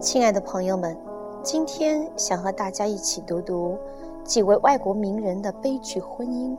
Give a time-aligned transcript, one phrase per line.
[0.00, 0.96] 亲爱的朋友们，
[1.42, 3.76] 今天想和大家一起读读
[4.24, 6.56] 几位外国名人的悲剧婚姻，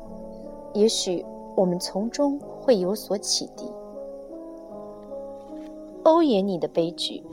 [0.74, 1.26] 也许
[1.56, 3.74] 我们从中会有所启迪。
[6.04, 7.24] 欧也妮的悲剧。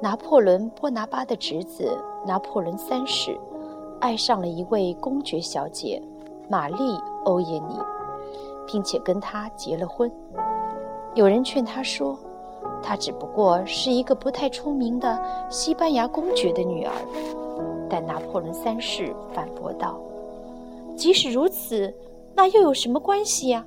[0.00, 1.90] 拿破仑·波拿巴的侄子
[2.24, 3.36] 拿破仑三世，
[3.98, 6.00] 爱上了一位公爵小姐
[6.48, 6.76] 玛丽·
[7.24, 7.76] 欧也妮，
[8.68, 10.08] 并且跟她结了婚。
[11.16, 12.16] 有人劝他说。
[12.82, 16.92] 她只不过是一个不太出名的西班牙公爵的女儿，
[17.88, 19.98] 但拿破仑三世反驳道
[20.96, 21.94] ：“即使如此，
[22.34, 23.64] 那又有什么关系呀？”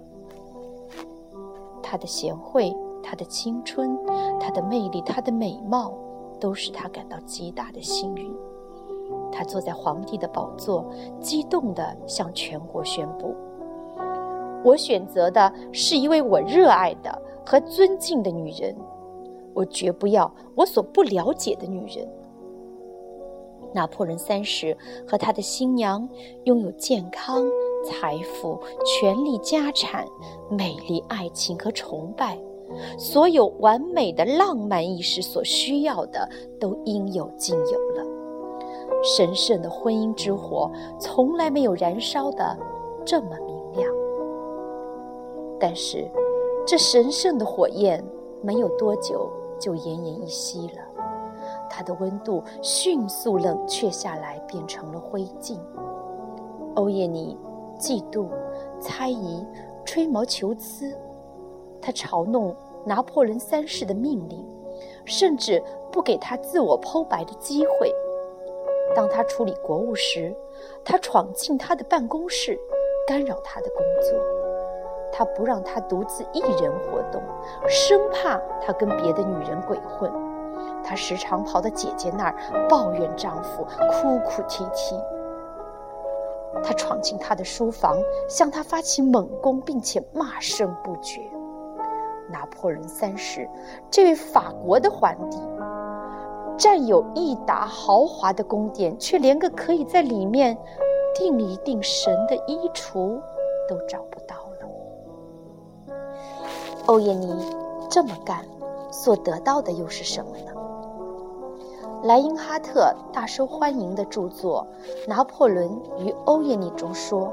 [1.83, 3.97] 她的贤惠、她的青春、
[4.39, 5.93] 她的魅力、她的美貌，
[6.39, 8.33] 都使他感到极大的幸运。
[9.31, 10.85] 他坐在皇帝的宝座，
[11.19, 13.35] 激动地向全国宣布
[14.63, 18.75] ：“我选择的是一位我热爱的和尊敬的女人。”
[19.53, 22.07] 我绝不要我所不了解的女人。
[23.73, 26.07] 拿破仑三世和他的新娘
[26.45, 27.45] 拥有健康、
[27.85, 30.05] 财富、权力、家产、
[30.49, 32.39] 美丽、爱情和崇拜，
[32.97, 38.05] 所有完美的浪漫意识所需要的都应有尽有了。
[39.03, 42.57] 神圣的婚姻之火从来没有燃烧的
[43.05, 43.93] 这么明亮。
[45.59, 46.09] 但是，
[46.71, 48.01] 这神圣的火焰
[48.41, 49.29] 没有多久。
[49.59, 50.81] 就奄奄一息了，
[51.69, 55.57] 它的温度迅速冷却下来，变成了灰烬。
[56.75, 57.37] 欧耶尼
[57.77, 58.29] 嫉妒、
[58.79, 59.45] 猜疑、
[59.83, 60.97] 吹毛求疵，
[61.81, 64.43] 他嘲弄拿破仑三世的命令，
[65.03, 67.93] 甚至不给他自我剖白的机会。
[68.95, 70.33] 当他处理国务时，
[70.85, 72.57] 他闯进他的办公室，
[73.05, 74.40] 干扰他的工作。
[75.11, 77.21] 他不让他独自一人活动，
[77.67, 80.11] 生怕他跟别的女人鬼混。
[80.83, 82.35] 他时常跑到姐姐那儿
[82.67, 84.95] 抱怨丈夫，哭哭啼啼。
[86.63, 87.97] 他闯进他的书房，
[88.27, 91.21] 向他发起猛攻，并且骂声不绝。
[92.29, 93.49] 拿破仑三世，
[93.89, 95.37] 这位法国的皇帝，
[96.57, 100.57] 占有一沓豪华的宫殿，却连个可以在里面
[101.15, 103.19] 定一定神的衣橱
[103.67, 104.35] 都找不到。
[106.87, 107.33] 欧耶尼
[107.89, 108.45] 这么干，
[108.91, 110.51] 所得到的又是什么呢？
[112.03, 114.65] 莱因哈特大受欢迎的著作
[115.09, 117.31] 《拿破仑与欧耶尼》中说，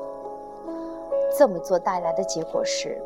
[1.37, 3.01] 这么做带来的结果是，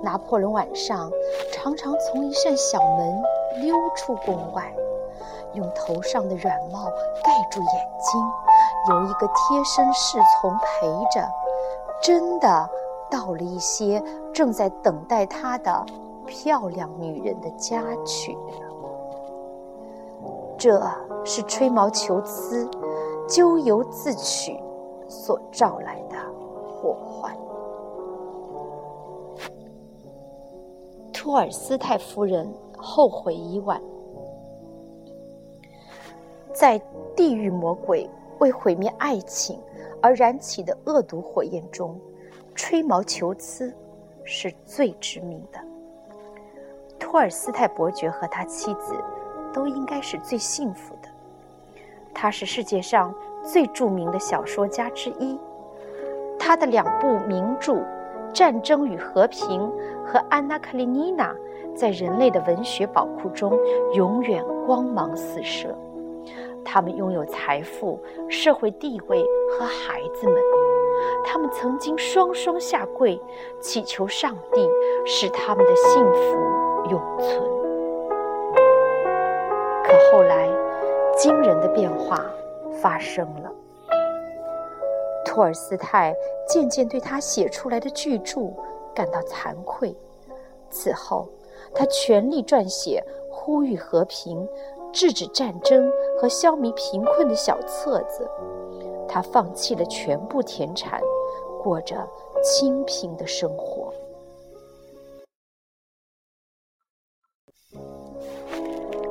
[0.00, 1.10] 拿破仑晚上
[1.52, 3.22] 常常从一扇小门
[3.60, 4.72] 溜出宫外，
[5.54, 6.84] 用头上的软帽
[7.24, 8.20] 盖住眼睛，
[8.90, 11.28] 由一个贴身侍从陪着，
[12.00, 12.70] 真的。
[13.12, 14.02] 到了一些
[14.32, 15.84] 正在等待他的
[16.24, 18.40] 漂亮女人的家去了，
[20.56, 20.82] 这
[21.22, 22.66] 是吹毛求疵、
[23.28, 24.58] 咎由自取
[25.10, 26.16] 所招来的
[26.66, 27.36] 祸患。
[31.12, 33.78] 托尔斯泰夫人后悔已晚，
[36.54, 36.78] 在
[37.14, 38.08] 地狱魔鬼
[38.38, 39.60] 为毁灭爱情
[40.00, 42.00] 而燃起的恶毒火焰中。
[42.72, 43.70] 吹毛求疵
[44.24, 45.60] 是最致命的。
[46.98, 48.94] 托尔斯泰伯爵和他妻子
[49.52, 51.08] 都应该是最幸福的。
[52.14, 55.38] 他是世界上最著名的小说家之一。
[56.38, 57.74] 他的两部名著
[58.32, 59.60] 《战争与和平》
[60.06, 61.30] 和《安娜·卡列尼娜》
[61.76, 63.52] 在人类的文学宝库中
[63.92, 65.76] 永远光芒四射。
[66.64, 68.00] 他们拥有财富、
[68.30, 70.71] 社会地位和孩子们。
[71.24, 73.20] 他们曾经双双下跪，
[73.60, 74.68] 祈求上帝
[75.06, 77.42] 使他们的幸福永存。
[79.84, 80.48] 可后来，
[81.16, 82.24] 惊人的变化
[82.80, 83.50] 发生了。
[85.24, 86.14] 托尔斯泰
[86.46, 88.52] 渐渐对他写出来的巨著
[88.94, 89.96] 感到惭愧。
[90.68, 91.28] 此后，
[91.74, 94.46] 他全力撰写呼吁和平、
[94.92, 98.28] 制止战争和消弭贫困的小册子。
[99.12, 100.98] 他放弃了全部田产，
[101.62, 102.08] 过着
[102.42, 103.92] 清贫的生活。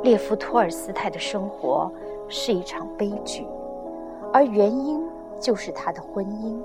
[0.01, 1.93] 列夫·托尔斯泰的生活
[2.27, 3.45] 是一场悲剧，
[4.33, 4.99] 而原因
[5.39, 6.59] 就是他的婚姻。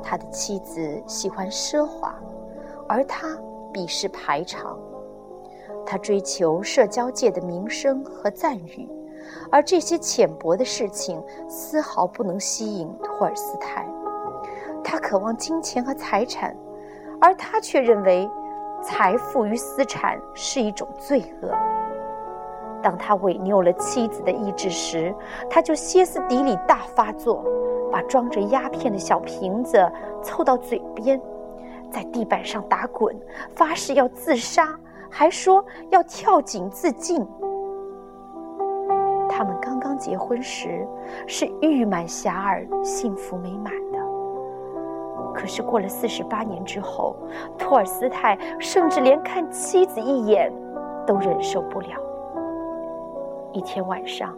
[0.00, 2.14] 他的妻子喜欢奢华，
[2.88, 3.36] 而他
[3.74, 4.78] 鄙视排场。
[5.84, 8.88] 他追求社交界的名声和赞誉。
[9.50, 13.86] 而这些浅薄的事情丝毫不能吸引托尔斯泰。
[14.82, 16.56] 他渴望金钱和财产，
[17.20, 18.30] 而他却认为
[18.82, 21.50] 财富与私产是一种罪恶。
[22.80, 25.12] 当他违拗了妻子的意志时，
[25.50, 27.44] 他就歇斯底里大发作，
[27.90, 29.84] 把装着鸦片的小瓶子
[30.22, 31.20] 凑到嘴边，
[31.90, 33.14] 在地板上打滚，
[33.50, 34.68] 发誓要自杀，
[35.10, 37.26] 还说要跳井自尽。
[39.38, 40.84] 他们刚刚结婚时
[41.24, 42.32] 是玉满遐
[42.68, 43.98] 迩、幸福美满的，
[45.32, 47.14] 可是过了四十八年之后，
[47.56, 50.52] 托尔斯泰甚至连看妻子一眼
[51.06, 51.88] 都忍受不了。
[53.52, 54.36] 一天晚上，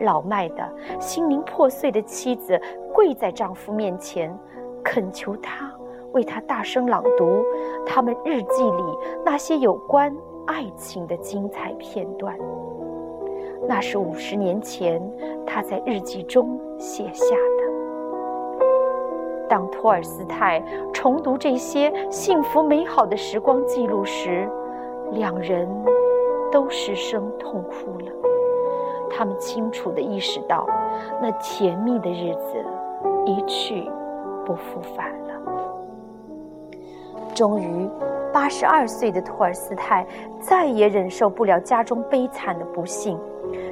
[0.00, 0.68] 老迈的、
[0.98, 2.60] 心灵破碎的妻子
[2.92, 4.36] 跪在丈夫面前，
[4.82, 5.72] 恳求他
[6.14, 7.44] 为她大声朗读
[7.86, 8.82] 他们日记里
[9.24, 10.12] 那些有关
[10.48, 12.36] 爱情的精彩片段。
[13.68, 15.00] 那是五十年前
[15.46, 17.66] 他在日记中写下的。
[19.48, 20.60] 当托尔斯泰
[20.92, 24.48] 重读这些幸福美好的时光记录时，
[25.12, 25.68] 两人
[26.50, 28.12] 都失声痛哭了。
[29.08, 30.66] 他们清楚地意识到，
[31.22, 32.64] 那甜蜜的日子
[33.24, 33.88] 一去
[34.44, 35.26] 不复返了。
[37.32, 37.88] 终于，
[38.32, 40.04] 八十二岁的托尔斯泰
[40.40, 43.16] 再也忍受不了家中悲惨的不幸，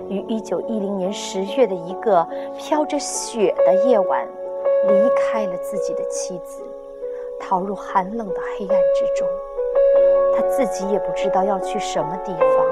[0.09, 2.27] 于一九一零年十月的一个
[2.59, 4.27] 飘着雪的夜晚，
[4.89, 6.63] 离开了自己的妻子，
[7.41, 9.27] 逃入寒冷的黑暗之中。
[10.37, 12.67] 他自己也不知道要去什么地方。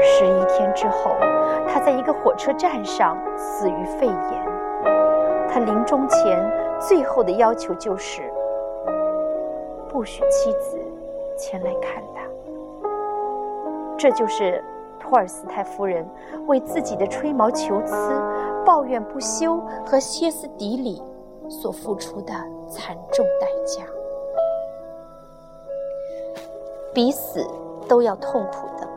[0.00, 1.12] 十一天之后，
[1.66, 4.48] 他在一个火车站上死于肺炎。
[5.50, 6.38] 他临终前
[6.78, 8.22] 最后的要求就是，
[9.88, 10.78] 不许妻子
[11.36, 12.22] 前来看他。
[13.96, 14.62] 这就是
[14.98, 16.06] 托尔斯泰夫人
[16.46, 17.94] 为自己的吹毛求疵、
[18.64, 21.02] 抱怨不休和歇斯底里
[21.48, 22.32] 所付出的
[22.68, 23.84] 惨重代价。
[26.92, 27.46] 比死
[27.88, 28.88] 都要痛苦的。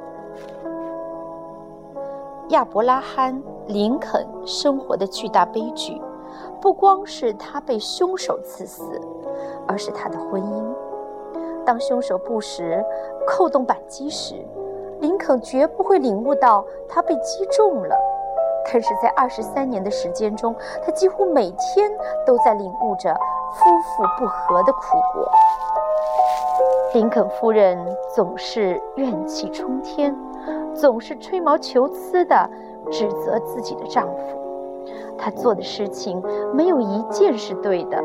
[2.49, 6.01] 亚伯拉罕·林肯生活的巨大悲剧，
[6.59, 8.99] 不光是他被凶手刺死，
[9.67, 10.65] 而是他的婚姻。
[11.63, 12.83] 当凶手不时
[13.27, 14.43] 扣动扳机时，
[15.01, 17.95] 林肯绝不会领悟到他被击中了。
[18.71, 20.55] 但是在二十三年的时间中，
[20.85, 21.91] 他几乎每天
[22.25, 23.13] 都在领悟着
[23.53, 24.79] 夫妇不和的苦
[25.13, 25.29] 果。
[26.93, 27.77] 林肯夫人
[28.15, 30.15] 总是怨气冲天。
[30.73, 32.49] 总是吹毛求疵地
[32.89, 34.21] 指责自己的丈夫，
[35.17, 38.01] 她做的事情没有一件是对的。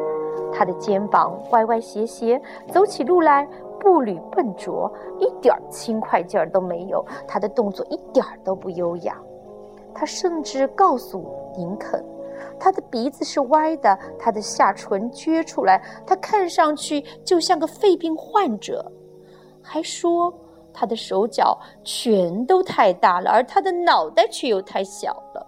[0.53, 2.41] 她的肩膀歪歪斜斜，
[2.73, 3.47] 走起路来
[3.87, 7.07] 步履笨拙，一点轻快劲儿都没有。
[7.29, 9.17] 他的动作一点儿都不优雅。
[9.95, 11.25] 他甚至告诉
[11.57, 12.05] 林肯，
[12.59, 18.85] 他的鼻子是歪的，他的下唇撅出来，他看上去就像个肺病患者，
[19.63, 20.35] 还说。
[20.79, 25.47] 他的手脚全都太大了，而他的脑袋却又太小了。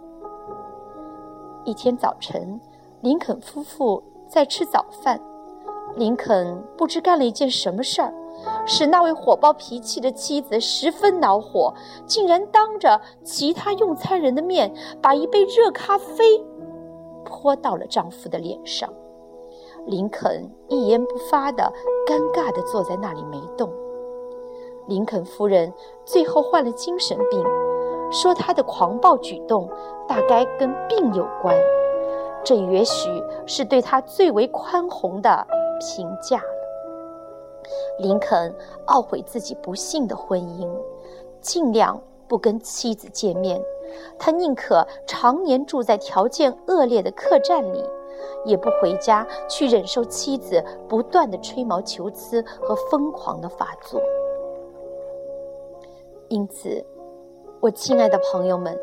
[1.67, 2.58] 一天早晨，
[3.02, 5.20] 林肯夫妇在吃早饭，
[5.96, 8.11] 林肯不知干了一件什么事儿，
[8.67, 11.73] 使那位火爆脾气的妻子十分恼火，
[12.06, 16.45] 竟然当着其他用餐人的面，把一杯热咖啡
[17.25, 18.89] 泼到了丈夫的脸上。
[19.87, 21.73] 林肯一言不发的，
[22.06, 23.71] 尴尬的坐在那里没动。
[24.87, 25.73] 林肯夫人
[26.05, 27.43] 最后患了精神病，
[28.11, 29.69] 说她的狂暴举动
[30.07, 31.57] 大概跟病有关。
[32.45, 33.11] 这也许
[33.47, 35.47] 是对她最为宽宏的
[35.81, 36.40] 评价。
[37.98, 38.54] 林肯
[38.87, 40.68] 懊悔自己不幸的婚姻，
[41.40, 43.60] 尽量不跟妻子见面。
[44.18, 47.82] 他宁可常年住在条件恶劣的客栈里，
[48.44, 54.00] 也不回家去忍受妻子不断的吹毛求疵和疯狂的发作。
[56.28, 56.84] 因此，
[57.60, 58.78] 我亲爱的朋友们，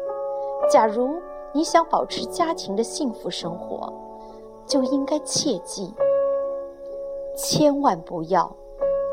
[0.67, 1.21] 假如
[1.53, 3.93] 你想保持家庭的幸福生活，
[4.65, 5.93] 就应该切记，
[7.35, 8.51] 千万不要，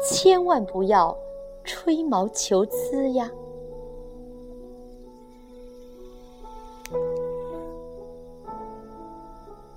[0.03, 1.17] 千万不要
[1.65, 3.31] 吹毛求疵呀。